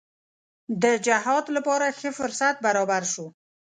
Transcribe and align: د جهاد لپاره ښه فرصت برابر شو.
د 0.83 0.85
جهاد 1.05 1.45
لپاره 1.55 1.87
ښه 1.97 2.09
فرصت 2.19 2.55
برابر 2.65 3.03
شو. 3.13 3.25